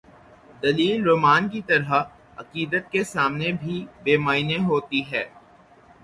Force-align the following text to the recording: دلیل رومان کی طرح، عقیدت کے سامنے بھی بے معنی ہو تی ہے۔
دلیل 0.63 1.03
رومان 1.03 1.49
کی 1.49 1.61
طرح، 1.61 1.91
عقیدت 2.37 2.91
کے 2.91 3.03
سامنے 3.03 3.51
بھی 3.51 3.85
بے 4.03 4.17
معنی 4.17 4.57
ہو 4.57 4.79
تی 4.79 5.01
ہے۔ 5.11 5.23